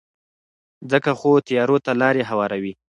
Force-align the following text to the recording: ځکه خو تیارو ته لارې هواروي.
ځکه 0.91 1.09
خو 1.19 1.31
تیارو 1.47 1.77
ته 1.85 1.91
لارې 2.01 2.27
هواروي. 2.29 2.73